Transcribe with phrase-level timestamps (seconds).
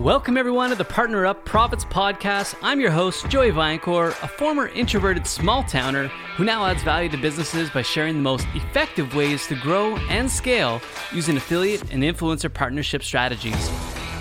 [0.00, 2.54] Welcome, everyone, to the Partner Up Profits Podcast.
[2.62, 7.18] I'm your host, Joey Vaillancourt, a former introverted small towner who now adds value to
[7.18, 10.80] businesses by sharing the most effective ways to grow and scale
[11.12, 13.70] using affiliate and influencer partnership strategies.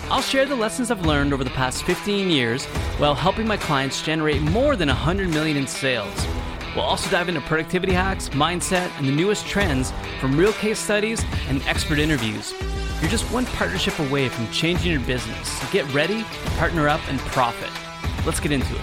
[0.09, 2.65] I'll share the lessons I've learned over the past 15 years
[2.97, 6.27] while helping my clients generate more than 100 million in sales.
[6.75, 11.23] We'll also dive into productivity hacks, mindset, and the newest trends from real case studies
[11.47, 12.53] and expert interviews.
[13.01, 15.71] You're just one partnership away from changing your business.
[15.71, 16.23] Get ready,
[16.57, 17.69] partner up, and profit.
[18.25, 18.81] Let's get into it.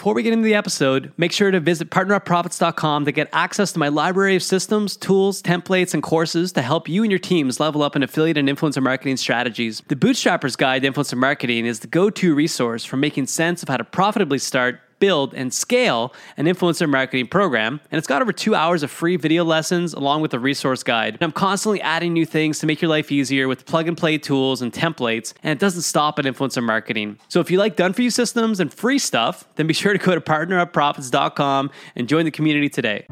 [0.00, 3.78] Before we get into the episode, make sure to visit partnerupprofits.com to get access to
[3.78, 7.82] my library of systems, tools, templates, and courses to help you and your teams level
[7.82, 9.82] up in affiliate and influencer marketing strategies.
[9.88, 13.68] The Bootstrapper's Guide to Influencer Marketing is the go to resource for making sense of
[13.68, 17.80] how to profitably start build, and scale an influencer marketing program.
[17.90, 21.14] And it's got over two hours of free video lessons along with a resource guide.
[21.14, 24.18] And I'm constantly adding new things to make your life easier with plug and play
[24.18, 25.32] tools and templates.
[25.42, 27.18] And it doesn't stop at influencer marketing.
[27.28, 29.98] So if you like done for you systems and free stuff, then be sure to
[29.98, 33.06] go to partnerupprofits.com and join the community today.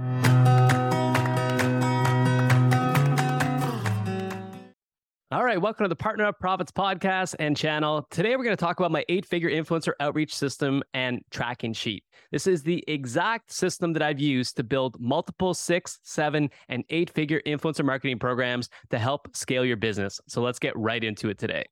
[5.30, 8.06] All right, welcome to the Partner Up Profits podcast and channel.
[8.10, 12.02] Today we're going to talk about my eight figure influencer outreach system and tracking sheet.
[12.32, 17.10] This is the exact system that I've used to build multiple six, seven, and eight
[17.10, 20.18] figure influencer marketing programs to help scale your business.
[20.28, 21.66] So let's get right into it today.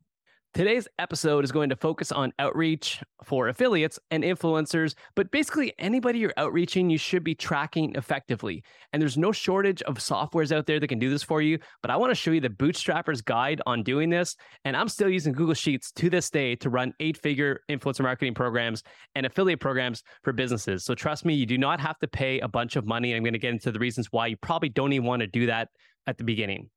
[0.57, 6.19] Today's episode is going to focus on outreach for affiliates and influencers, but basically anybody
[6.19, 8.65] you're outreaching, you should be tracking effectively.
[8.95, 11.91] And there's no shortage of softwares out there that can do this for you, but
[11.91, 14.35] I want to show you the bootstrapper's guide on doing this.
[14.65, 18.33] And I'm still using Google Sheets to this day to run eight figure influencer marketing
[18.33, 18.83] programs
[19.15, 20.87] and affiliate programs for businesses.
[20.87, 23.15] So trust me, you do not have to pay a bunch of money.
[23.15, 25.45] I'm going to get into the reasons why you probably don't even want to do
[25.48, 25.69] that
[26.07, 26.70] at the beginning.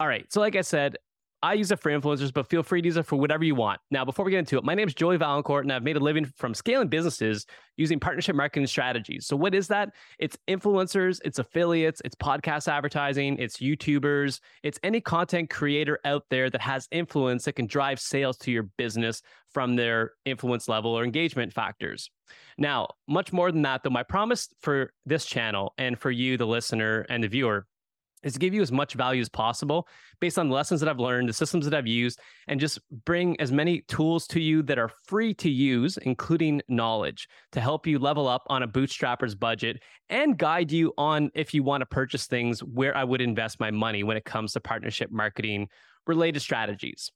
[0.00, 0.30] All right.
[0.30, 0.96] So, like I said,
[1.44, 3.80] I use it for influencers, but feel free to use it for whatever you want.
[3.90, 6.00] Now, before we get into it, my name is Joey Vaillancourt, and I've made a
[6.00, 7.46] living from scaling businesses
[7.76, 9.26] using partnership marketing strategies.
[9.26, 9.90] So, what is that?
[10.20, 16.48] It's influencers, it's affiliates, it's podcast advertising, it's YouTubers, it's any content creator out there
[16.48, 19.20] that has influence that can drive sales to your business
[19.52, 22.08] from their influence level or engagement factors.
[22.56, 26.46] Now, much more than that, though, my promise for this channel and for you, the
[26.46, 27.66] listener and the viewer,
[28.22, 29.88] is to give you as much value as possible
[30.20, 33.40] based on the lessons that I've learned, the systems that I've used, and just bring
[33.40, 37.98] as many tools to you that are free to use, including knowledge to help you
[37.98, 42.26] level up on a bootstrapper's budget and guide you on if you want to purchase
[42.26, 45.68] things where I would invest my money when it comes to partnership marketing
[46.06, 47.10] related strategies.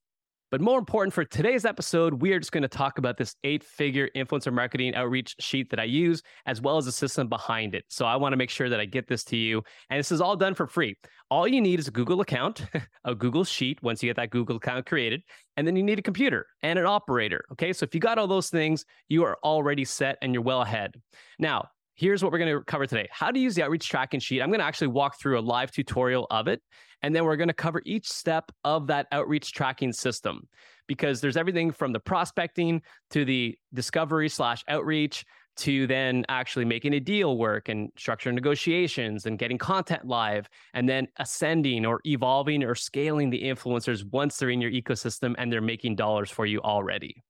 [0.50, 3.64] But more important for today's episode, we are just going to talk about this eight
[3.64, 7.84] figure influencer marketing outreach sheet that I use, as well as the system behind it.
[7.88, 9.62] So I want to make sure that I get this to you.
[9.90, 10.96] And this is all done for free.
[11.30, 12.64] All you need is a Google account,
[13.04, 15.22] a Google Sheet once you get that Google account created,
[15.56, 17.44] and then you need a computer and an operator.
[17.52, 17.72] Okay.
[17.72, 20.94] So if you got all those things, you are already set and you're well ahead.
[21.40, 24.40] Now, here's what we're going to cover today how to use the outreach tracking sheet.
[24.40, 26.62] I'm going to actually walk through a live tutorial of it.
[27.02, 30.48] And then we're going to cover each step of that outreach tracking system
[30.86, 32.80] because there's everything from the prospecting
[33.10, 35.24] to the discovery slash outreach
[35.58, 40.88] to then actually making a deal work and structuring negotiations and getting content live and
[40.88, 45.62] then ascending or evolving or scaling the influencers once they're in your ecosystem and they're
[45.62, 47.22] making dollars for you already.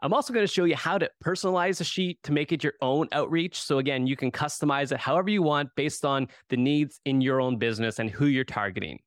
[0.00, 2.74] I'm also going to show you how to personalize a sheet to make it your
[2.80, 3.60] own outreach.
[3.60, 7.40] So, again, you can customize it however you want based on the needs in your
[7.40, 9.00] own business and who you're targeting.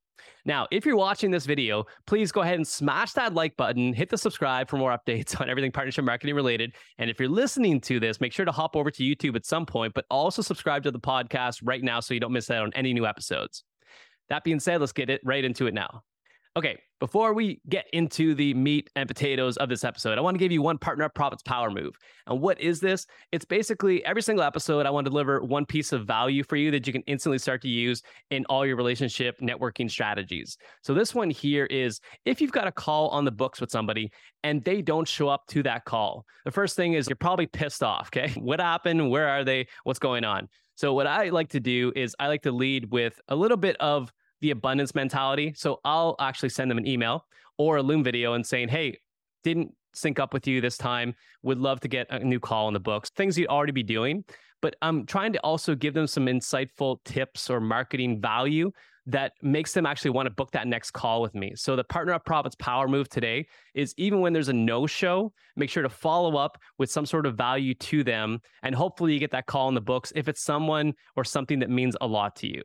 [0.45, 4.09] Now, if you're watching this video, please go ahead and smash that like button, hit
[4.09, 6.73] the subscribe for more updates on everything partnership marketing related.
[6.97, 9.65] And if you're listening to this, make sure to hop over to YouTube at some
[9.65, 12.73] point, but also subscribe to the podcast right now so you don't miss out on
[12.73, 13.63] any new episodes.
[14.29, 16.03] That being said, let's get it right into it now.
[16.55, 20.39] Okay, before we get into the meat and potatoes of this episode, I want to
[20.39, 21.95] give you one partner profits power move.
[22.27, 23.07] And what is this?
[23.31, 26.69] It's basically every single episode, I want to deliver one piece of value for you
[26.69, 30.57] that you can instantly start to use in all your relationship networking strategies.
[30.83, 34.11] So, this one here is if you've got a call on the books with somebody
[34.43, 37.81] and they don't show up to that call, the first thing is you're probably pissed
[37.81, 38.09] off.
[38.15, 38.31] Okay.
[38.41, 39.09] What happened?
[39.09, 39.67] Where are they?
[39.85, 40.49] What's going on?
[40.75, 43.75] So, what I like to do is I like to lead with a little bit
[43.79, 45.53] of the abundance mentality.
[45.55, 47.25] So I'll actually send them an email
[47.57, 48.97] or a Loom video and saying, hey,
[49.43, 51.15] didn't sync up with you this time.
[51.43, 54.23] Would love to get a new call in the books, things you'd already be doing.
[54.61, 58.71] But I'm trying to also give them some insightful tips or marketing value
[59.07, 61.53] that makes them actually want to book that next call with me.
[61.55, 65.33] So the partner up profits power move today is even when there's a no show,
[65.55, 68.39] make sure to follow up with some sort of value to them.
[68.61, 71.71] And hopefully you get that call in the books if it's someone or something that
[71.71, 72.61] means a lot to you.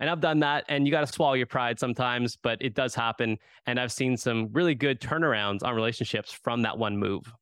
[0.00, 2.94] And I've done that, and you got to swallow your pride sometimes, but it does
[2.94, 3.38] happen.
[3.66, 7.32] And I've seen some really good turnarounds on relationships from that one move.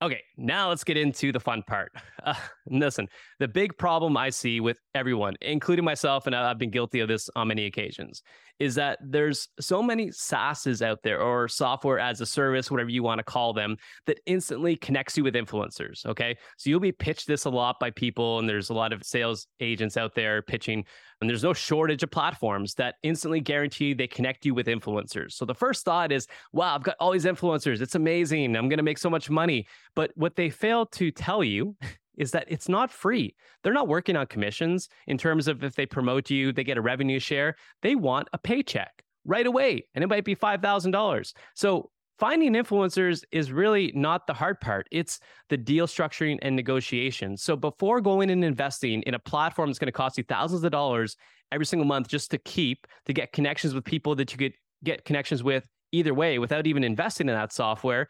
[0.00, 1.90] Okay, now let's get into the fun part.
[2.22, 2.34] Uh,
[2.70, 3.08] listen,
[3.40, 7.28] the big problem I see with everyone, including myself, and I've been guilty of this
[7.34, 8.22] on many occasions,
[8.58, 13.02] is that there's so many SaaSes out there or software as a service, whatever you
[13.02, 13.76] want to call them,
[14.06, 16.04] that instantly connects you with influencers.
[16.06, 16.36] Okay.
[16.56, 19.46] So you'll be pitched this a lot by people, and there's a lot of sales
[19.60, 20.84] agents out there pitching,
[21.20, 25.32] and there's no shortage of platforms that instantly guarantee they connect you with influencers.
[25.32, 27.80] So the first thought is, wow, I've got all these influencers.
[27.80, 28.56] It's amazing.
[28.56, 29.66] I'm going to make so much money.
[29.94, 31.76] But what they fail to tell you
[32.18, 33.34] is that it's not free.
[33.62, 36.82] They're not working on commissions in terms of if they promote you, they get a
[36.82, 37.56] revenue share.
[37.80, 41.32] They want a paycheck right away, and it might be $5,000.
[41.54, 44.88] So finding influencers is really not the hard part.
[44.90, 47.36] It's the deal structuring and negotiation.
[47.36, 50.72] So before going and investing in a platform that's going to cost you thousands of
[50.72, 51.16] dollars
[51.52, 54.54] every single month just to keep, to get connections with people that you could
[54.84, 58.08] get connections with either way without even investing in that software,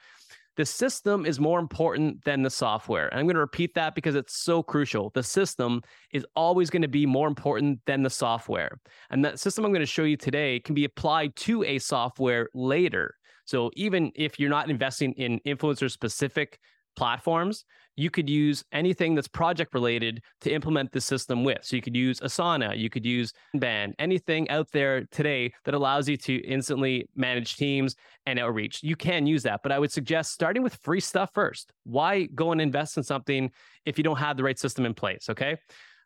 [0.58, 3.06] the system is more important than the software.
[3.06, 5.10] And I'm going to repeat that because it's so crucial.
[5.14, 5.82] The system
[6.12, 8.80] is always going to be more important than the software.
[9.10, 12.48] And that system I'm going to show you today can be applied to a software
[12.54, 13.14] later.
[13.44, 16.58] So even if you're not investing in influencer specific
[16.96, 17.64] platforms,
[17.98, 21.58] you could use anything that's project related to implement the system with.
[21.62, 26.08] So you could use Asana, you could use Band, anything out there today that allows
[26.08, 28.84] you to instantly manage teams and outreach.
[28.84, 31.72] You can use that, but I would suggest starting with free stuff first.
[31.84, 33.50] Why go and invest in something
[33.84, 35.26] if you don't have the right system in place?
[35.28, 35.56] Okay.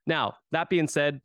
[0.07, 1.21] Now, that being said,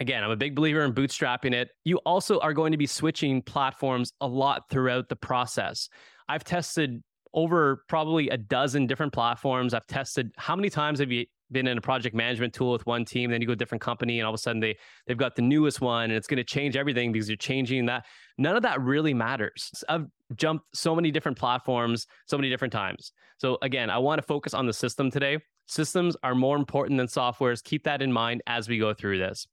[0.00, 1.70] Again, I'm a big believer in bootstrapping it.
[1.84, 5.88] You also are going to be switching platforms a lot throughout the process.
[6.28, 7.00] I've tested
[7.34, 9.74] over probably a dozen different platforms.
[9.74, 13.04] I've tested how many times have you been in a project management tool with one
[13.04, 14.76] team, then you go to a different company, and all of a sudden they
[15.06, 18.06] they've got the newest one, and it's going to change everything because you're changing that.
[18.38, 19.70] None of that really matters.
[19.88, 23.12] I've jumped so many different platforms, so many different times.
[23.38, 25.38] So again, I want to focus on the system today.
[25.66, 27.62] Systems are more important than softwares.
[27.62, 29.46] Keep that in mind as we go through this.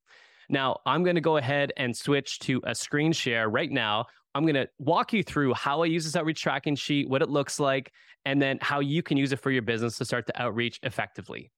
[0.52, 4.44] Now, I'm going to go ahead and switch to a screen share right now I'm
[4.44, 7.60] going to walk you through how I use this outreach tracking sheet, what it looks
[7.60, 7.92] like,
[8.26, 11.52] and then how you can use it for your business to start to outreach effectively.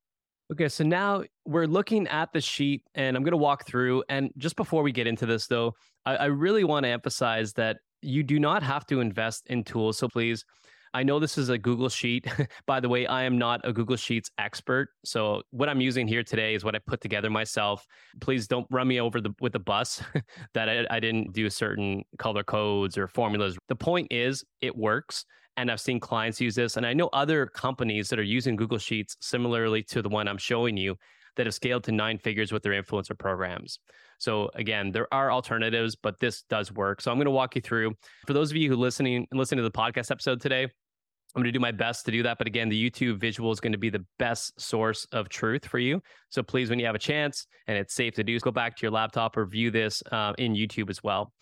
[0.51, 4.03] Okay, so now we're looking at the sheet and I'm going to walk through.
[4.09, 5.73] And just before we get into this, though,
[6.05, 9.97] I, I really want to emphasize that you do not have to invest in tools.
[9.97, 10.43] So please
[10.93, 12.27] I know this is a Google Sheet.
[12.67, 14.89] By the way, I am not a Google Sheets expert.
[15.03, 17.85] So what I'm using here today is what I put together myself.
[18.21, 20.03] Please don't run me over the, with the bus
[20.53, 23.57] that I, I didn't do certain color codes or formulas.
[23.69, 25.25] The point is, it works.
[25.57, 26.77] And I've seen clients use this.
[26.77, 30.37] And I know other companies that are using Google Sheets similarly to the one I'm
[30.37, 30.95] showing you
[31.35, 33.79] that have scaled to nine figures with their influencer programs.
[34.19, 37.01] So again, there are alternatives, but this does work.
[37.01, 37.93] So I'm going to walk you through.
[38.27, 40.67] For those of you who listening and listening to the podcast episode today,
[41.35, 42.37] I'm going to do my best to do that.
[42.37, 45.79] But again, the YouTube visual is going to be the best source of truth for
[45.79, 46.01] you.
[46.29, 48.81] So please, when you have a chance and it's safe to do, go back to
[48.83, 51.33] your laptop or view this uh, in YouTube as well.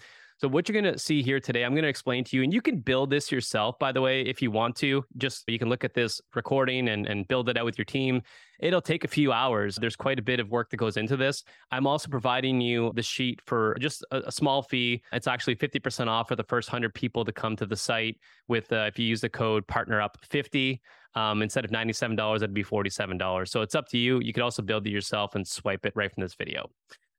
[0.41, 2.51] So what you're going to see here today, I'm going to explain to you, and
[2.51, 5.05] you can build this yourself, by the way, if you want to.
[5.17, 8.23] Just you can look at this recording and, and build it out with your team.
[8.59, 9.75] It'll take a few hours.
[9.75, 11.43] There's quite a bit of work that goes into this.
[11.69, 15.03] I'm also providing you the sheet for just a, a small fee.
[15.13, 18.17] It's actually 50% off for the first 100 people to come to the site
[18.47, 20.81] with, uh, if you use the code partner up 50
[21.13, 23.47] um, instead of $97, that'd be $47.
[23.47, 24.19] So it's up to you.
[24.21, 26.67] You could also build it yourself and swipe it right from this video.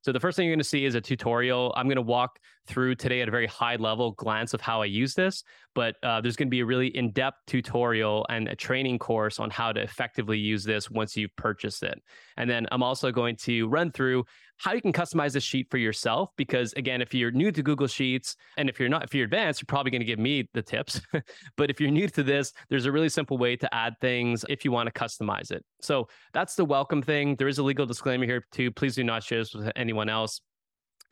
[0.02, 1.72] So the first thing you're going to see is a tutorial.
[1.76, 4.86] I'm going to walk through today at a very high level glance of how I
[4.86, 8.98] use this, but uh, there's going to be a really in-depth tutorial and a training
[8.98, 12.00] course on how to effectively use this once you've purchased it.
[12.36, 14.24] And then I'm also going to run through
[14.58, 16.30] how you can customize this sheet for yourself.
[16.36, 19.60] Because again, if you're new to Google Sheets and if you're not, if you're advanced,
[19.60, 21.00] you're probably going to give me the tips.
[21.56, 24.64] but if you're new to this, there's a really simple way to add things if
[24.64, 25.64] you want to customize it.
[25.80, 27.36] So that's the welcome thing.
[27.36, 28.70] There is a legal disclaimer here too.
[28.70, 30.40] Please do not share this with anyone else.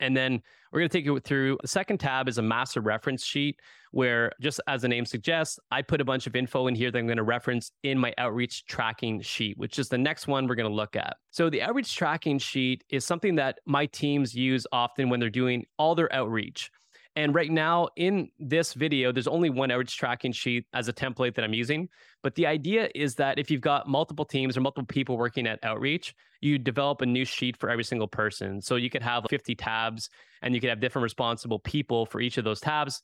[0.01, 0.41] And then
[0.71, 3.59] we're going to take you through the second tab is a master reference sheet
[3.91, 6.97] where just as the name suggests, I put a bunch of info in here that
[6.97, 10.55] I'm going to reference in my outreach tracking sheet, which is the next one we're
[10.55, 11.17] going to look at.
[11.29, 15.65] So the outreach tracking sheet is something that my teams use often when they're doing
[15.77, 16.71] all their outreach.
[17.15, 21.35] And right now in this video, there's only one outreach tracking sheet as a template
[21.35, 21.89] that I'm using.
[22.23, 25.59] But the idea is that if you've got multiple teams or multiple people working at
[25.63, 28.61] outreach, you develop a new sheet for every single person.
[28.61, 30.09] So you could have 50 tabs
[30.41, 33.01] and you could have different responsible people for each of those tabs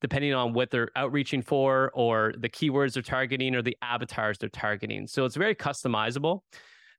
[0.00, 4.48] depending on what they're outreaching for or the keywords they're targeting or the avatars they're
[4.50, 5.06] targeting.
[5.06, 6.40] So it's very customizable.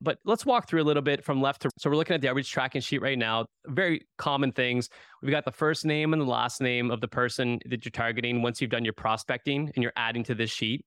[0.00, 2.28] But let's walk through a little bit from left to so we're looking at the
[2.28, 3.46] outreach tracking sheet right now.
[3.66, 4.88] Very common things.
[5.22, 8.42] We've got the first name and the last name of the person that you're targeting
[8.42, 10.84] once you've done your prospecting and you're adding to this sheet.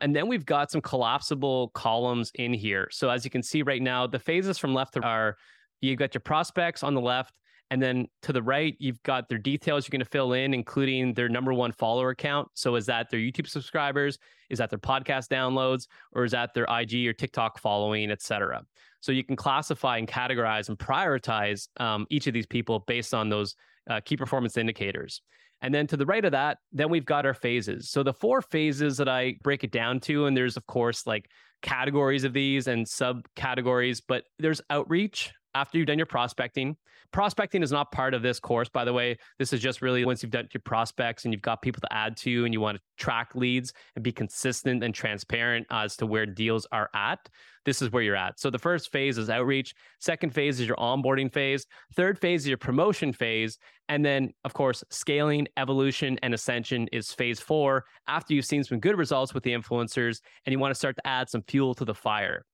[0.00, 2.88] And then we've got some collapsible columns in here.
[2.90, 5.36] So as you can see right now, the phases from left to are
[5.80, 7.32] you've got your prospects on the left,
[7.70, 11.14] and then to the right, you've got their details you're going to fill in, including
[11.14, 12.48] their number one follower count.
[12.54, 14.18] So is that their YouTube subscribers?
[14.50, 15.86] Is that their podcast downloads?
[16.12, 18.62] Or is that their IG or TikTok following, et cetera?
[19.00, 23.28] So you can classify and categorize and prioritize um, each of these people based on
[23.28, 23.54] those
[23.88, 25.22] uh, key performance indicators.
[25.62, 27.90] And then to the right of that, then we've got our phases.
[27.90, 31.30] So the four phases that I break it down to, and there's of course like
[31.62, 36.76] categories of these and subcategories, but there's outreach after you've done your prospecting.
[37.12, 39.16] Prospecting is not part of this course, by the way.
[39.38, 42.16] This is just really once you've done your prospects and you've got people to add
[42.18, 46.26] to and you want to track leads and be consistent and transparent as to where
[46.26, 47.28] deals are at.
[47.64, 48.40] This is where you're at.
[48.40, 49.74] So the first phase is outreach.
[50.00, 51.66] Second phase is your onboarding phase.
[51.94, 53.58] Third phase is your promotion phase.
[53.88, 58.80] And then, of course, scaling, evolution, and ascension is phase four after you've seen some
[58.80, 61.84] good results with the influencers and you want to start to add some fuel to
[61.84, 62.44] the fire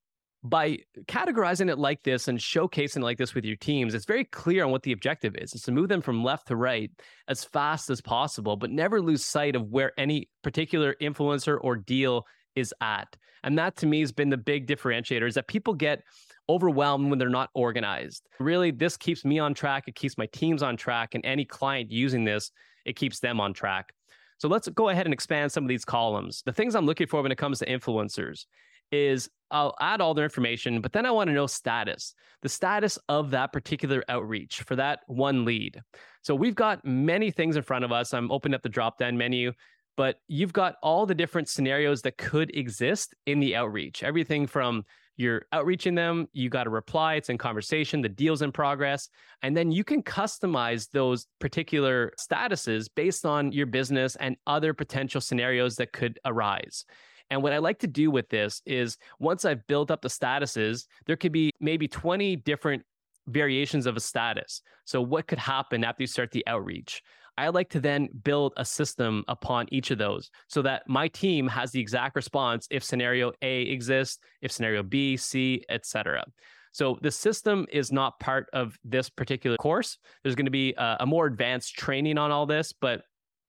[0.42, 4.24] by categorizing it like this and showcasing it like this with your teams, it's very
[4.24, 5.54] clear on what the objective is.
[5.54, 6.90] It's to move them from left to right
[7.28, 12.26] as fast as possible, but never lose sight of where any particular influencer or deal
[12.56, 13.16] is at.
[13.42, 16.02] And that to me has been the big differentiator is that people get
[16.48, 18.28] overwhelmed when they're not organized.
[18.38, 19.84] Really, this keeps me on track.
[19.86, 21.14] It keeps my teams on track.
[21.14, 22.50] And any client using this,
[22.84, 23.92] it keeps them on track.
[24.38, 26.42] So let's go ahead and expand some of these columns.
[26.44, 28.46] The things I'm looking for when it comes to influencers
[28.90, 32.98] is I'll add all their information, but then I want to know status, the status
[33.08, 35.80] of that particular outreach for that one lead.
[36.22, 38.14] So we've got many things in front of us.
[38.14, 39.52] I'm opening up the drop down menu,
[39.96, 44.02] but you've got all the different scenarios that could exist in the outreach.
[44.02, 44.84] Everything from
[45.20, 49.10] you're outreaching them, you got a reply, it's in conversation, the deal's in progress,
[49.42, 55.20] and then you can customize those particular statuses based on your business and other potential
[55.20, 56.86] scenarios that could arise.
[57.30, 60.86] And what I like to do with this is once I've built up the statuses,
[61.06, 62.82] there could be maybe 20 different
[63.28, 64.62] variations of a status.
[64.84, 67.02] So, what could happen after you start the outreach?
[67.38, 71.48] I like to then build a system upon each of those so that my team
[71.48, 76.24] has the exact response if scenario A exists, if scenario B, C, etc.
[76.72, 79.98] So the system is not part of this particular course.
[80.22, 83.02] There's going to be a, a more advanced training on all this, but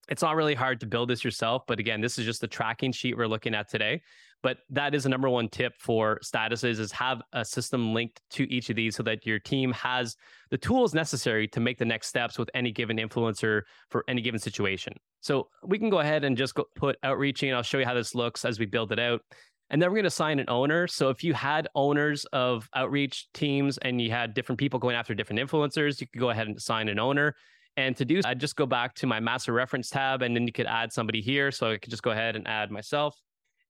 [0.10, 2.92] it's not really hard to build this yourself, but again, this is just the tracking
[2.92, 4.02] sheet we're looking at today.
[4.44, 8.52] But that is the number one tip for statuses is have a system linked to
[8.52, 10.16] each of these so that your team has
[10.50, 14.40] the tools necessary to make the next steps with any given influencer for any given
[14.40, 14.94] situation.
[15.22, 17.54] So we can go ahead and just put outreaching.
[17.54, 19.22] I'll show you how this looks as we build it out.
[19.70, 20.88] And then we're going to assign an owner.
[20.88, 25.14] So if you had owners of outreach teams and you had different people going after
[25.14, 27.36] different influencers, you could go ahead and assign an owner.
[27.78, 30.54] And to do, I'd just go back to my master reference tab and then you
[30.54, 31.52] could add somebody here.
[31.52, 33.16] So I could just go ahead and add myself.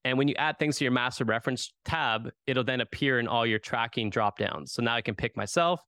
[0.04, 3.46] And when you add things to your master reference tab, it'll then appear in all
[3.46, 4.70] your tracking dropdowns.
[4.70, 5.82] So now I can pick myself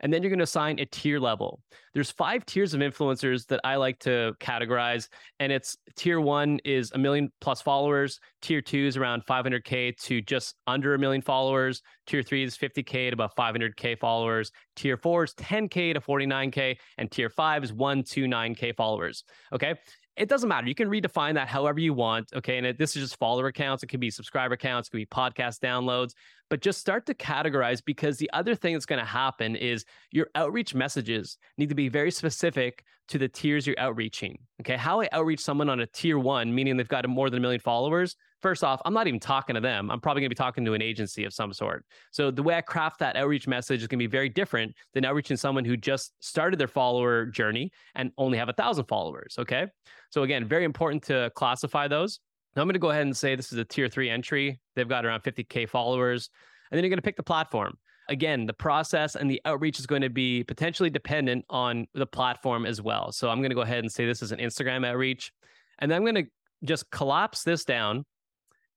[0.00, 1.60] and then you're going to assign a tier level.
[1.94, 5.08] There's five tiers of influencers that I like to categorize,
[5.40, 10.20] and it's tier one is a million plus followers, tier two is around 500k to
[10.22, 15.24] just under a million followers, tier three is 50k to about 500k followers, tier four
[15.24, 19.24] is 10k to 49k, and tier five is one to 9k followers.
[19.52, 19.74] Okay,
[20.16, 20.66] it doesn't matter.
[20.66, 22.32] You can redefine that however you want.
[22.34, 22.58] Okay.
[22.58, 23.82] And it, this is just follower accounts.
[23.82, 26.14] It could be subscriber accounts, it could be podcast downloads,
[26.48, 30.28] but just start to categorize because the other thing that's going to happen is your
[30.34, 34.38] outreach messages need to be very specific to the tiers you're outreaching.
[34.60, 34.76] Okay.
[34.76, 37.60] How I outreach someone on a tier one, meaning they've got more than a million
[37.60, 38.16] followers.
[38.40, 39.90] First off, I'm not even talking to them.
[39.90, 41.84] I'm probably going to be talking to an agency of some sort.
[42.10, 45.04] So the way I craft that outreach message is going to be very different than
[45.04, 49.36] outreaching someone who just started their follower journey and only have a thousand followers.
[49.38, 49.66] Okay.
[50.10, 52.20] So again, very important to classify those.
[52.56, 54.58] Now I'm going to go ahead and say this is a tier three entry.
[54.74, 56.30] They've got around 50K followers.
[56.70, 57.76] And then you're going to pick the platform.
[58.08, 62.64] Again, the process and the outreach is going to be potentially dependent on the platform
[62.64, 63.12] as well.
[63.12, 65.30] So I'm going to go ahead and say this is an Instagram outreach.
[65.78, 66.30] And then I'm going to
[66.64, 68.04] just collapse this down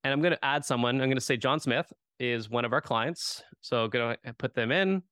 [0.03, 0.95] and I'm going to add someone.
[0.95, 3.43] I'm going to say John Smith is one of our clients.
[3.61, 5.03] So going to put them in.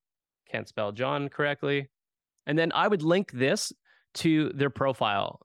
[0.50, 1.90] Can't spell John correctly.
[2.46, 3.72] And then I would link this
[4.16, 5.40] to their profile.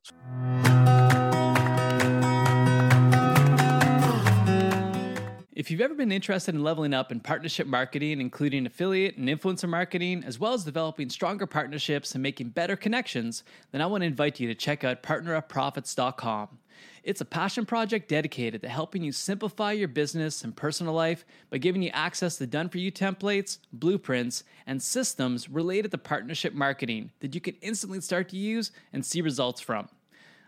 [5.53, 9.69] If you've ever been interested in leveling up in partnership marketing, including affiliate and influencer
[9.69, 14.07] marketing, as well as developing stronger partnerships and making better connections, then I want to
[14.07, 16.59] invite you to check out partnerupprofits.com.
[17.03, 21.59] It's a passion project dedicated to helping you simplify your business and personal life by
[21.59, 27.13] giving you access to done for you templates, blueprints, and systems related to partnership marketing
[27.21, 29.89] that you can instantly start to use and see results from.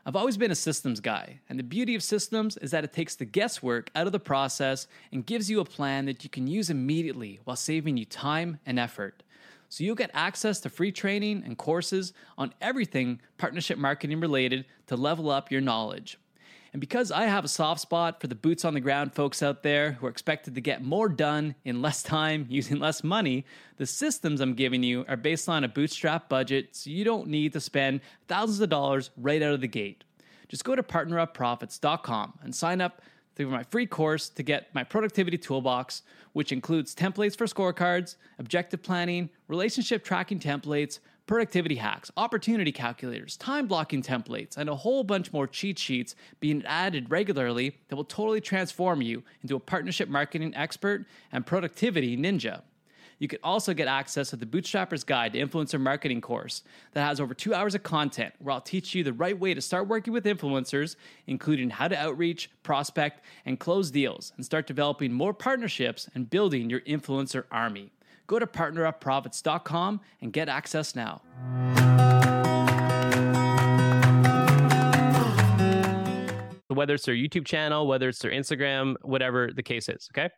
[0.07, 3.15] I've always been a systems guy, and the beauty of systems is that it takes
[3.15, 6.71] the guesswork out of the process and gives you a plan that you can use
[6.71, 9.23] immediately while saving you time and effort.
[9.69, 14.97] So you'll get access to free training and courses on everything partnership marketing related to
[14.97, 16.19] level up your knowledge.
[16.73, 19.63] And because I have a soft spot for the boots on the ground folks out
[19.63, 23.47] there who are expected to get more done in less time using less money,
[23.79, 27.53] the systems I'm giving you are based on a bootstrap budget, so you don't need
[27.55, 30.05] to spend thousands of dollars right out of the gate.
[30.49, 33.03] Just go to partnerupprofits.com and sign up
[33.39, 36.03] through my free course to get my productivity toolbox,
[36.33, 43.69] which includes templates for scorecards, objective planning, relationship tracking templates, productivity hacks, opportunity calculators, time
[43.69, 48.41] blocking templates, and a whole bunch more cheat sheets being added regularly that will totally
[48.41, 52.63] transform you into a partnership marketing expert and productivity ninja.
[53.19, 57.21] You can also get access to the Bootstrapper's Guide to Influencer Marketing course that has
[57.21, 60.13] over two hours of content where I'll teach you the right way to start working
[60.13, 60.97] with influencers,
[61.27, 66.71] including how to outreach, prospect, and close deals, and start developing more partnerships and building
[66.71, 67.91] your influencer army.
[68.29, 71.23] Go to partnerupprofits.com and get access now.
[76.69, 80.31] Whether it's their YouTube channel, whether it's their Instagram, whatever the case is, okay?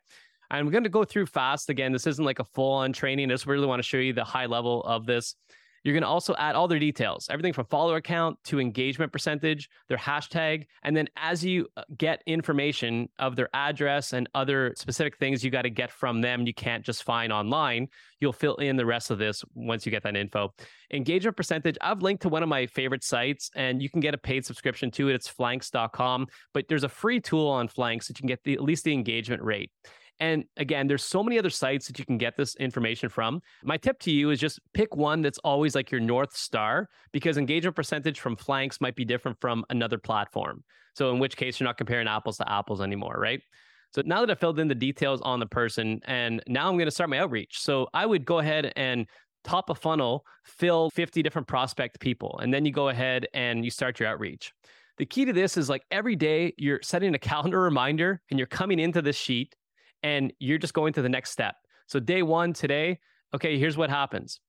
[0.51, 1.93] I'm going to go through fast again.
[1.93, 3.31] This isn't like a full on training.
[3.31, 5.35] I just really want to show you the high level of this.
[5.83, 9.69] You're going to also add all their details, everything from follower count to engagement percentage,
[9.87, 10.65] their hashtag.
[10.83, 15.49] And then as you uh, get information of their address and other specific things you
[15.49, 17.87] got to get from them, you can't just find online,
[18.19, 20.53] you'll fill in the rest of this once you get that info.
[20.93, 24.19] Engagement percentage, I've linked to one of my favorite sites and you can get a
[24.19, 25.15] paid subscription to it.
[25.15, 28.61] It's phlanx.com, but there's a free tool on Phlanx that you can get the, at
[28.61, 29.71] least the engagement rate.
[30.21, 33.41] And again, there's so many other sites that you can get this information from.
[33.63, 37.37] My tip to you is just pick one that's always like your North Star because
[37.37, 40.63] engagement percentage from Phlanx might be different from another platform.
[40.95, 43.41] So, in which case, you're not comparing apples to apples anymore, right?
[43.95, 46.85] So, now that I've filled in the details on the person, and now I'm going
[46.85, 47.59] to start my outreach.
[47.59, 49.07] So, I would go ahead and
[49.43, 53.71] top a funnel, fill 50 different prospect people, and then you go ahead and you
[53.71, 54.53] start your outreach.
[54.99, 58.45] The key to this is like every day you're setting a calendar reminder and you're
[58.45, 59.55] coming into this sheet
[60.03, 61.55] and you're just going to the next step.
[61.87, 62.99] So, day one today,
[63.33, 64.39] okay, here's what happens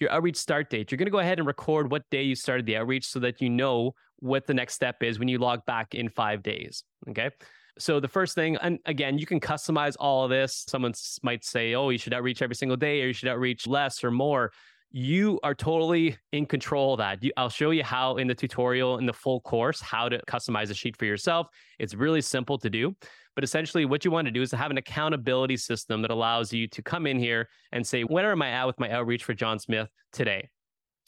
[0.00, 0.90] your outreach start date.
[0.90, 3.40] You're going to go ahead and record what day you started the outreach so that
[3.40, 6.82] you know what the next step is when you log back in five days.
[7.08, 7.30] Okay.
[7.78, 10.64] So the first thing, and again, you can customize all of this.
[10.68, 14.02] Someone might say, oh, you should outreach every single day or you should outreach less
[14.02, 14.50] or more
[14.92, 17.22] you are totally in control of that.
[17.24, 20.70] You, I'll show you how in the tutorial in the full course how to customize
[20.70, 21.48] a sheet for yourself.
[21.78, 22.94] It's really simple to do.
[23.34, 26.52] But essentially, what you want to do is to have an accountability system that allows
[26.52, 29.34] you to come in here and say, where am I at with my outreach for
[29.34, 30.48] John Smith today?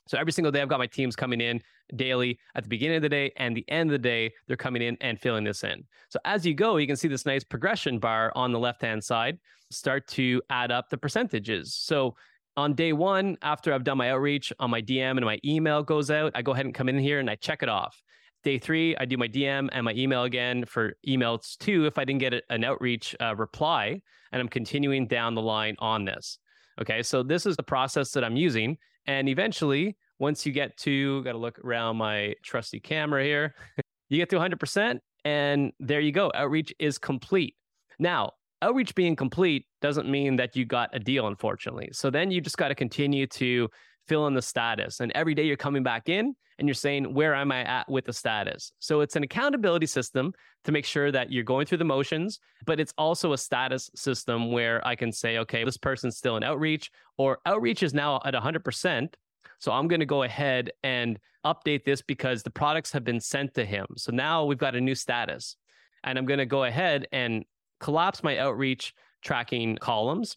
[0.07, 1.61] So every single day, I've got my teams coming in
[1.97, 4.83] daily at the beginning of the day and the end of the day, they're coming
[4.83, 5.85] in and filling this in.
[6.09, 9.03] So as you go, you can see this nice progression bar on the left hand
[9.03, 9.39] side
[9.71, 11.75] start to add up the percentages.
[11.75, 12.15] So
[12.57, 16.11] on day one, after I've done my outreach on my DM and my email goes
[16.11, 18.01] out, I go ahead and come in here and I check it off.
[18.45, 22.05] Day three, I do my DM and my email again for emails two if I
[22.05, 24.03] didn't get an outreach uh, reply,
[24.33, 26.39] and I'm continuing down the line on this.
[26.79, 28.77] Okay, so this is the process that I'm using.
[29.07, 33.55] And eventually, once you get to, got to look around my trusty camera here,
[34.11, 36.31] you get to 100%, and there you go.
[36.35, 37.55] Outreach is complete.
[37.99, 41.89] Now, outreach being complete doesn't mean that you got a deal, unfortunately.
[41.93, 43.71] So then you just got to continue to
[44.09, 45.01] fill in the status.
[45.01, 48.05] And every day you're coming back in and you're saying, where am I at with
[48.05, 48.73] the status?
[48.79, 50.33] So it's an accountability system
[50.65, 54.53] to make sure that you're going through the motions, but it's also a status system
[54.53, 58.35] where I can say, okay, this person's still in outreach or outreach is now at
[58.35, 59.15] 100%.
[59.59, 63.55] So I'm going to go ahead and update this because the products have been sent
[63.55, 63.87] to him.
[63.97, 65.57] So now we've got a new status.
[66.03, 67.45] And I'm going to go ahead and
[67.81, 70.37] collapse my outreach tracking columns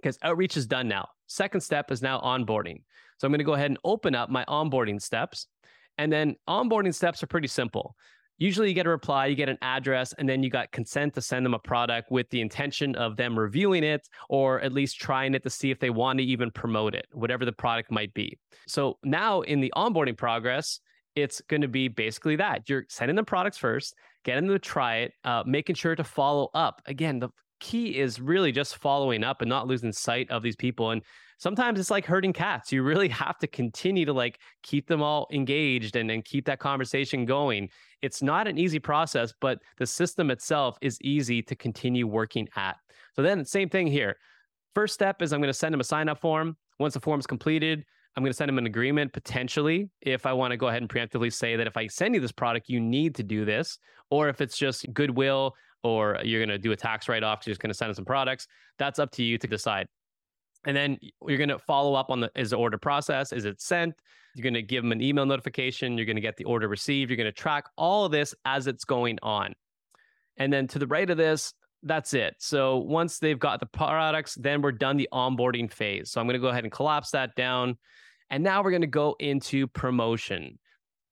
[0.00, 1.08] because outreach is done now.
[1.26, 2.82] Second step is now onboarding.
[3.18, 5.46] So I'm going to go ahead and open up my onboarding steps.
[5.98, 7.94] And then onboarding steps are pretty simple.
[8.38, 11.20] Usually you get a reply, you get an address, and then you got consent to
[11.20, 15.34] send them a product with the intention of them reviewing it or at least trying
[15.34, 18.38] it to see if they want to even promote it, whatever the product might be.
[18.66, 20.80] So now in the onboarding progress,
[21.14, 24.98] it's going to be basically that you're sending them products first, getting them to try
[24.98, 26.80] it, uh, making sure to follow up.
[26.86, 27.28] Again, the
[27.60, 30.90] key is really just following up and not losing sight of these people.
[30.90, 31.02] And
[31.38, 32.72] sometimes it's like herding cats.
[32.72, 36.58] You really have to continue to like keep them all engaged and, and keep that
[36.58, 37.68] conversation going.
[38.02, 42.76] It's not an easy process, but the system itself is easy to continue working at.
[43.14, 44.16] So then same thing here.
[44.74, 46.56] First step is I'm going to send them a sign up form.
[46.78, 47.84] Once the form is completed,
[48.16, 50.90] I'm going to send them an agreement potentially if I want to go ahead and
[50.90, 53.78] preemptively say that if I send you this product, you need to do this,
[54.10, 57.52] or if it's just goodwill or you're going to do a tax write off, you're
[57.52, 58.46] just going to send some products.
[58.78, 59.86] That's up to you to decide.
[60.66, 63.32] And then you're going to follow up on the is the order process?
[63.32, 63.94] Is it sent?
[64.34, 65.96] You're going to give them an email notification.
[65.96, 67.10] You're going to get the order received.
[67.10, 69.54] You're going to track all of this as it's going on.
[70.36, 72.36] And then to the right of this, that's it.
[72.38, 76.10] So once they've got the products, then we're done the onboarding phase.
[76.10, 77.78] So I'm going to go ahead and collapse that down.
[78.28, 80.58] And now we're going to go into promotion.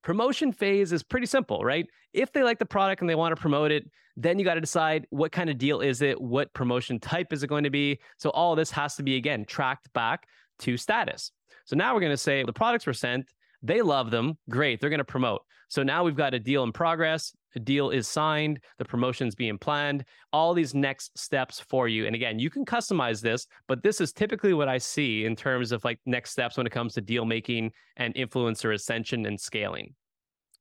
[0.02, 1.87] Promotion phase is pretty simple, right?
[2.12, 4.61] If they like the product and they want to promote it, then you got to
[4.61, 6.20] decide what kind of deal is it?
[6.20, 7.98] What promotion type is it going to be?
[8.16, 10.26] So all this has to be, again, tracked back
[10.61, 11.30] to status.
[11.64, 13.30] So now we're going to say the products were sent.
[13.62, 14.38] They love them.
[14.48, 14.80] Great.
[14.80, 15.42] They're going to promote.
[15.68, 17.32] So now we've got a deal in progress.
[17.59, 18.61] A deal is signed.
[18.79, 20.05] The promotion's being planned.
[20.33, 22.07] All these next steps for you.
[22.07, 25.73] And again, you can customize this, but this is typically what I see in terms
[25.73, 29.97] of like next steps when it comes to deal making and influencer ascension and scaling.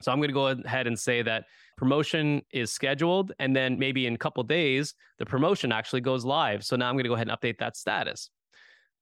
[0.01, 1.43] So I'm going to go ahead and say that
[1.77, 6.65] promotion is scheduled, and then maybe in a couple days the promotion actually goes live.
[6.65, 8.31] So now I'm going to go ahead and update that status.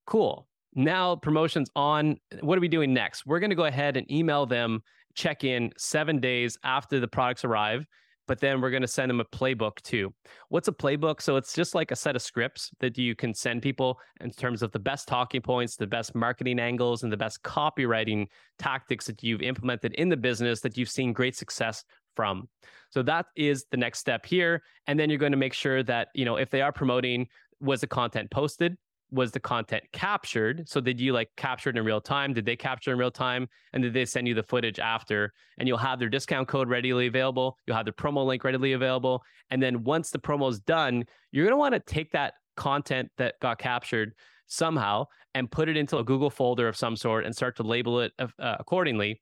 [0.06, 0.46] Cool.
[0.74, 2.18] Now promotion's on.
[2.42, 3.24] What are we doing next?
[3.24, 4.82] We're going to go ahead and email them
[5.16, 7.86] check in seven days after the products arrive
[8.26, 10.12] but then we're going to send them a playbook too.
[10.48, 11.20] What's a playbook?
[11.20, 14.62] So it's just like a set of scripts that you can send people in terms
[14.62, 18.26] of the best talking points, the best marketing angles, and the best copywriting
[18.58, 22.48] tactics that you've implemented in the business that you've seen great success from.
[22.90, 24.62] So that is the next step here.
[24.86, 27.28] And then you're going to make sure that, you know, if they are promoting,
[27.60, 28.76] was the content posted?
[29.10, 30.68] Was the content captured?
[30.68, 32.32] So did you like capture it in real time?
[32.32, 33.48] Did they capture in real time?
[33.72, 35.32] And did they send you the footage after?
[35.58, 37.56] And you'll have their discount code readily available.
[37.66, 39.22] You'll have the promo link readily available.
[39.50, 43.10] And then once the promo is done, you're going to want to take that content
[43.18, 44.14] that got captured
[44.46, 48.00] somehow and put it into a Google folder of some sort and start to label
[48.00, 49.20] it uh, accordingly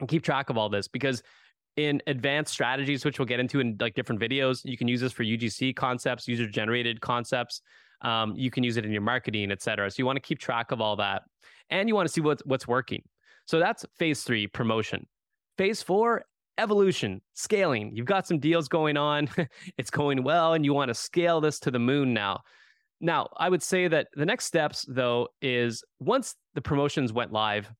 [0.00, 1.22] and keep track of all this because
[1.76, 5.12] in advanced strategies, which we'll get into in like different videos, you can use this
[5.12, 7.60] for UGC concepts, user generated concepts.
[8.02, 9.90] Um, you can use it in your marketing, et cetera.
[9.90, 11.22] So you want to keep track of all that,
[11.70, 13.02] and you want to see what's what's working.
[13.46, 15.06] So that's phase three, promotion.
[15.56, 16.24] Phase four,
[16.58, 17.94] evolution, scaling.
[17.94, 19.28] You've got some deals going on,
[19.78, 22.40] it's going well, and you want to scale this to the moon now.
[23.00, 27.70] Now, I would say that the next steps, though, is once the promotions went live,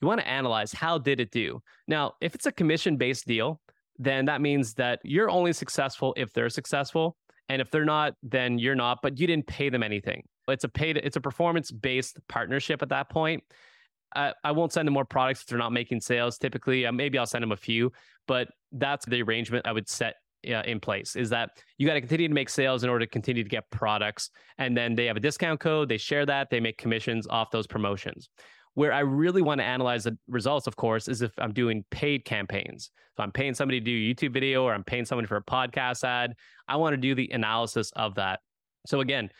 [0.00, 1.62] you want to analyze how did it do.
[1.86, 3.60] Now, if it's a commission-based deal,
[3.98, 7.16] then that means that you're only successful if they're successful.
[7.48, 10.22] And if they're not, then you're not, but you didn't pay them anything.
[10.48, 13.42] It's a paid, it's a performance based partnership at that point.
[14.14, 16.38] I, I won't send them more products if they're not making sales.
[16.38, 17.92] Typically, uh, maybe I'll send them a few,
[18.26, 20.14] but that's the arrangement I would set
[20.46, 23.10] uh, in place is that you got to continue to make sales in order to
[23.10, 24.30] continue to get products.
[24.58, 27.66] And then they have a discount code, they share that, they make commissions off those
[27.66, 28.28] promotions.
[28.76, 32.26] Where I really want to analyze the results, of course, is if I'm doing paid
[32.26, 32.90] campaigns.
[33.16, 35.42] So I'm paying somebody to do a YouTube video or I'm paying somebody for a
[35.42, 36.34] podcast ad.
[36.68, 38.40] I want to do the analysis of that.
[38.86, 39.30] So again,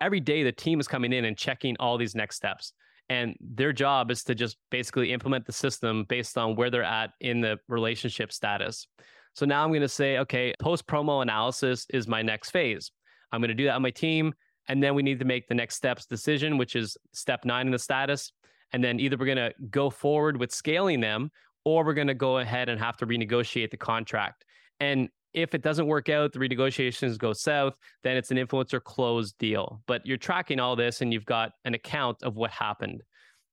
[0.00, 2.72] every day the team is coming in and checking all these next steps.
[3.08, 7.10] And their job is to just basically implement the system based on where they're at
[7.20, 8.88] in the relationship status.
[9.34, 12.90] So now I'm going to say, okay, post promo analysis is my next phase.
[13.30, 14.34] I'm going to do that on my team.
[14.68, 17.72] And then we need to make the next steps decision, which is step nine in
[17.72, 18.32] the status.
[18.74, 21.30] And then either we're going to go forward with scaling them
[21.64, 24.44] or we're going to go ahead and have to renegotiate the contract.
[24.80, 29.38] And if it doesn't work out, the renegotiations go south, then it's an influencer closed
[29.38, 29.80] deal.
[29.86, 33.04] But you're tracking all this and you've got an account of what happened.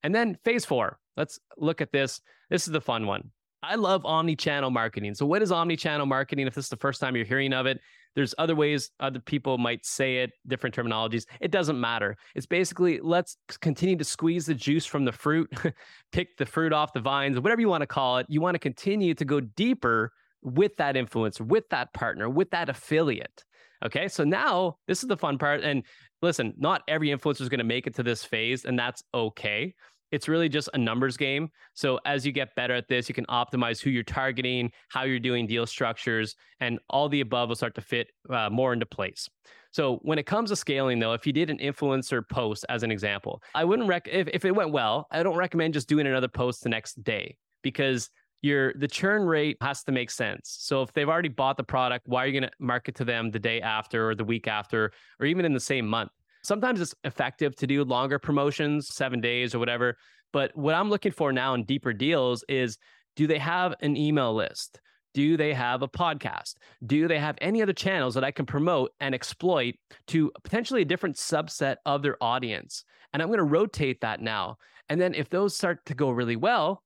[0.01, 2.19] And then phase four, let's look at this.
[2.49, 3.29] This is the fun one.
[3.61, 5.13] I love omni-channel marketing.
[5.13, 6.47] So what is omni-channel marketing?
[6.47, 7.79] If this is the first time you're hearing of it,
[8.15, 11.25] there's other ways other people might say it, different terminologies.
[11.39, 12.17] It doesn't matter.
[12.35, 15.51] It's basically let's continue to squeeze the juice from the fruit,
[16.11, 18.25] pick the fruit off the vines, whatever you want to call it.
[18.29, 22.69] You want to continue to go deeper with that influencer, with that partner, with that
[22.69, 23.43] affiliate.
[23.83, 24.07] Okay.
[24.07, 25.61] So now this is the fun part.
[25.61, 25.83] And
[26.21, 29.73] listen, not every influencer is going to make it to this phase, and that's okay
[30.11, 31.49] it's really just a numbers game.
[31.73, 35.19] So as you get better at this, you can optimize who you're targeting, how you're
[35.19, 39.29] doing deal structures, and all the above will start to fit uh, more into place.
[39.71, 42.91] So when it comes to scaling, though, if you did an influencer post as an
[42.91, 46.27] example, I wouldn't rec if, if it went well, I don't recommend just doing another
[46.27, 48.09] post the next day because
[48.41, 50.57] your the churn rate has to make sense.
[50.59, 53.31] So if they've already bought the product, why are you going to market to them
[53.31, 56.11] the day after or the week after or even in the same month?
[56.43, 59.97] Sometimes it's effective to do longer promotions, seven days or whatever.
[60.33, 62.77] But what I'm looking for now in deeper deals is
[63.15, 64.79] do they have an email list?
[65.13, 66.55] Do they have a podcast?
[66.85, 69.75] Do they have any other channels that I can promote and exploit
[70.07, 72.85] to potentially a different subset of their audience?
[73.11, 74.57] And I'm going to rotate that now.
[74.87, 76.83] And then if those start to go really well,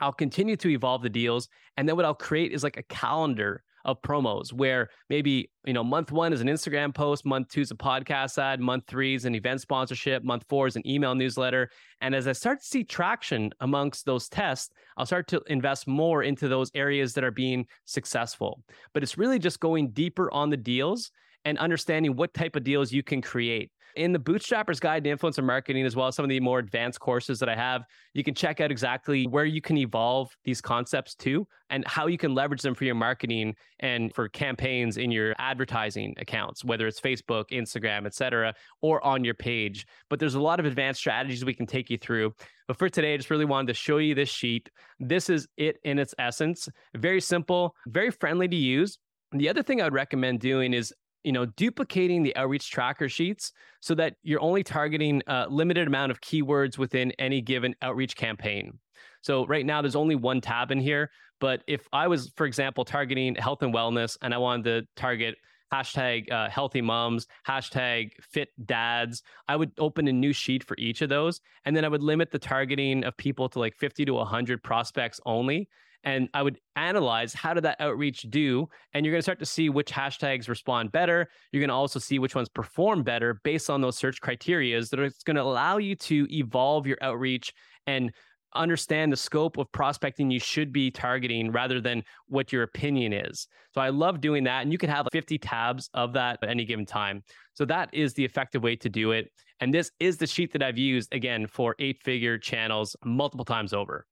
[0.00, 1.48] I'll continue to evolve the deals.
[1.76, 5.82] And then what I'll create is like a calendar of promos where maybe you know
[5.82, 9.24] month one is an instagram post month two is a podcast ad month three is
[9.24, 11.70] an event sponsorship month four is an email newsletter.
[12.02, 16.24] And as i start to see traction amongst those tests i'll start to invest more
[16.24, 18.62] into those areas that are being successful.
[18.92, 21.10] But it's really just going deeper on the deals
[21.44, 25.42] and understanding what type of deals you can create in the Bootstrapper's Guide to Influencer
[25.42, 28.34] Marketing, as well as some of the more advanced courses that I have, you can
[28.34, 32.62] check out exactly where you can evolve these concepts to and how you can leverage
[32.62, 38.06] them for your marketing and for campaigns in your advertising accounts, whether it's Facebook, Instagram,
[38.06, 39.86] etc., or on your page.
[40.10, 42.34] But there's a lot of advanced strategies we can take you through.
[42.68, 44.68] But for today, I just really wanted to show you this sheet.
[45.00, 46.68] This is it in its essence.
[46.94, 48.98] Very simple, very friendly to use.
[49.32, 53.52] The other thing I would recommend doing is you know, duplicating the outreach tracker sheets
[53.80, 58.78] so that you're only targeting a limited amount of keywords within any given outreach campaign.
[59.22, 62.84] So right now there's only one tab in here, but if I was, for example,
[62.84, 65.36] targeting health and wellness and I wanted to target
[65.72, 69.22] hashtag uh, healthy moms, hashtag fit dads.
[69.48, 71.40] I would open a new sheet for each of those.
[71.64, 75.20] And then I would limit the targeting of people to like 50 to 100 prospects
[75.26, 75.68] only
[76.04, 79.46] and I would analyze how did that outreach do, and you're going to start to
[79.46, 81.28] see which hashtags respond better.
[81.52, 85.00] You're going to also see which ones perform better based on those search criterias that
[85.00, 87.52] are going to allow you to evolve your outreach
[87.86, 88.12] and
[88.54, 93.46] understand the scope of prospecting you should be targeting rather than what your opinion is.
[93.74, 94.62] So I love doing that.
[94.62, 97.22] And you can have 50 tabs of that at any given time.
[97.54, 99.30] So that is the effective way to do it.
[99.60, 103.72] And this is the sheet that I've used again for eight figure channels multiple times
[103.72, 104.06] over.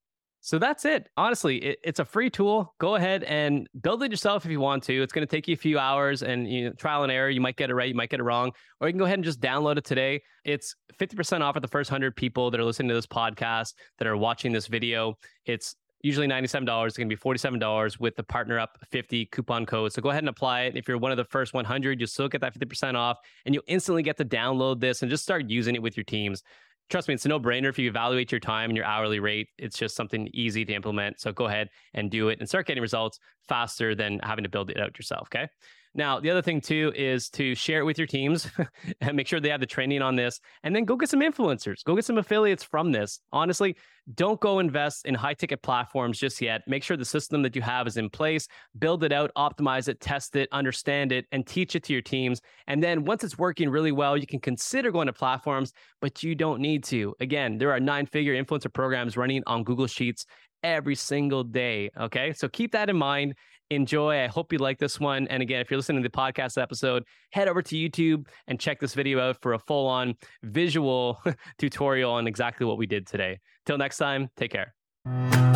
[0.45, 1.09] So that's it.
[1.17, 2.75] Honestly, it, it's a free tool.
[2.79, 5.03] Go ahead and build it yourself if you want to.
[5.03, 7.31] It's going to take you a few hours and you know, trial and error.
[7.31, 9.17] You might get it right, you might get it wrong, or you can go ahead
[9.17, 10.21] and just download it today.
[10.45, 14.07] It's 50% off at the first 100 people that are listening to this podcast, that
[14.07, 15.17] are watching this video.
[15.47, 16.87] It's usually $97.
[16.87, 19.95] It's going to be $47 with the Partner Up 50 coupon code.
[19.95, 20.77] So go ahead and apply it.
[20.77, 23.65] If you're one of the first 100, you'll still get that 50% off and you'll
[23.67, 26.43] instantly get to download this and just start using it with your teams
[26.91, 27.69] trust me, it's a no brainer.
[27.69, 31.21] If you evaluate your time and your hourly rate, it's just something easy to implement.
[31.21, 33.19] So go ahead and do it and start getting results
[33.49, 35.29] faster than having to build it out yourself.
[35.29, 35.49] Okay.
[35.95, 38.49] Now, the other thing too is to share it with your teams
[39.01, 40.41] and make sure they have the training on this.
[40.63, 43.21] And then go get some influencers, go get some affiliates from this.
[43.33, 43.77] Honestly,
[44.15, 46.63] don't go invest in high ticket platforms just yet.
[46.67, 48.47] Make sure the system that you have is in place,
[48.79, 52.41] build it out, optimize it, test it, understand it, and teach it to your teams.
[52.67, 56.35] And then once it's working really well, you can consider going to platforms, but you
[56.35, 57.15] don't need to.
[57.21, 60.27] Again, there are nine figure influencer programs running on Google Sheets
[60.65, 61.91] every single day.
[61.99, 62.33] Okay.
[62.33, 63.35] So keep that in mind
[63.75, 64.23] enjoy.
[64.23, 65.27] I hope you like this one.
[65.29, 68.81] And again, if you're listening to the podcast episode, head over to YouTube and check
[68.81, 71.23] this video out for a full on visual
[71.59, 73.41] tutorial on exactly what we did today.
[73.67, 75.54] Till next time, take care.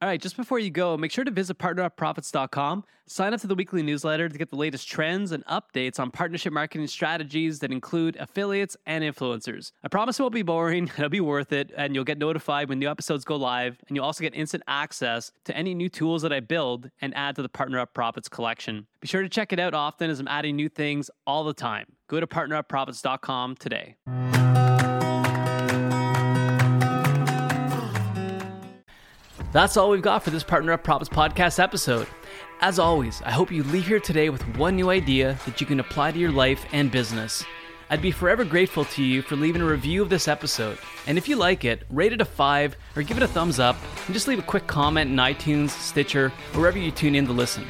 [0.00, 2.84] All right, just before you go, make sure to visit partnerupprofits.com.
[3.08, 6.52] Sign up to the weekly newsletter to get the latest trends and updates on partnership
[6.52, 9.72] marketing strategies that include affiliates and influencers.
[9.82, 12.78] I promise it won't be boring, it'll be worth it, and you'll get notified when
[12.78, 16.32] new episodes go live, and you'll also get instant access to any new tools that
[16.32, 18.86] I build and add to the Partner Up Profits collection.
[19.00, 21.86] Be sure to check it out often as I'm adding new things all the time.
[22.06, 23.96] Go to partnerupprofits.com today.
[29.50, 32.06] That's all we've got for this Partner Up Profits podcast episode.
[32.60, 35.80] As always, I hope you leave here today with one new idea that you can
[35.80, 37.42] apply to your life and business.
[37.88, 40.76] I'd be forever grateful to you for leaving a review of this episode.
[41.06, 43.76] And if you like it, rate it a 5 or give it a thumbs up
[44.04, 47.32] and just leave a quick comment in iTunes, Stitcher, or wherever you tune in to
[47.32, 47.64] listen.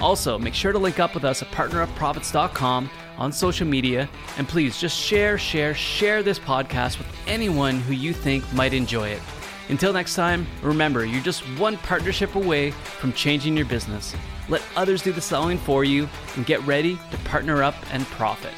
[0.00, 4.08] Also, make sure to link up with us at partnerupprofits.com on social media
[4.38, 9.06] and please just share, share, share this podcast with anyone who you think might enjoy
[9.06, 9.22] it.
[9.68, 14.14] Until next time, remember you're just one partnership away from changing your business.
[14.48, 18.52] Let others do the selling for you and get ready to partner up and profit.